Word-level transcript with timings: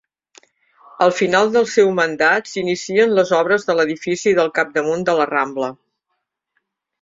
Al 1.05 1.11
final 1.17 1.51
del 1.55 1.67
seu 1.73 1.91
mandat 1.99 2.49
s'inicien 2.53 3.13
les 3.19 3.35
obres 3.41 3.67
de 3.69 3.77
l'edifici 3.81 4.35
del 4.41 4.51
capdamunt 4.57 5.05
de 5.11 5.17
la 5.21 5.29
Rambla. 5.33 5.71